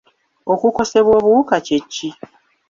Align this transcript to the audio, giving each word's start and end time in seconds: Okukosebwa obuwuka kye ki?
Okukosebwa 0.53 1.13
obuwuka 1.19 1.55
kye 1.65 1.79
ki? 1.93 2.09